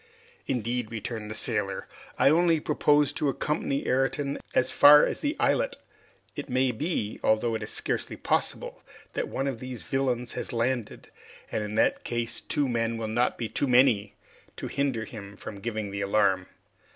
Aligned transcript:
"Indeed," 0.47 0.89
returned 0.89 1.29
the 1.29 1.35
sailor, 1.35 1.87
"I 2.17 2.31
only 2.31 2.59
propose 2.59 3.13
to 3.13 3.29
accompany 3.29 3.85
Ayrton 3.87 4.39
as 4.55 4.71
far 4.71 5.05
as 5.05 5.19
the 5.19 5.35
islet. 5.39 5.75
It 6.35 6.49
may 6.49 6.71
be, 6.71 7.19
although 7.23 7.53
it 7.53 7.61
is 7.61 7.69
scarcely 7.69 8.17
possible, 8.17 8.81
that 9.13 9.27
one 9.27 9.45
of 9.45 9.59
these 9.59 9.83
villains 9.83 10.31
has 10.31 10.51
landed, 10.51 11.11
and 11.51 11.63
in 11.63 11.75
that 11.75 12.03
case 12.03 12.41
two 12.41 12.67
men 12.67 12.97
will 12.97 13.07
not 13.09 13.37
be 13.37 13.47
too 13.47 13.67
many 13.67 14.15
to 14.57 14.65
hinder 14.65 15.05
him 15.05 15.37
from 15.37 15.59
giving 15.61 15.91
the 15.91 16.01
alarm. 16.01 16.47